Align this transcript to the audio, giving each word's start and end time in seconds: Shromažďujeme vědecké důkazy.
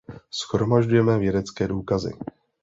Shromažďujeme 0.31 1.19
vědecké 1.19 1.67
důkazy. 1.67 2.13